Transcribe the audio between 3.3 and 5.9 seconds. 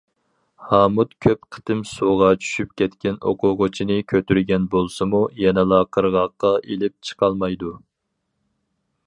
ئوقۇغۇچىنى كۆتۈرگەن بولسىمۇ، يەنىلا